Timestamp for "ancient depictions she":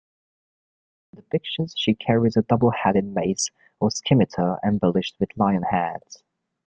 1.31-1.93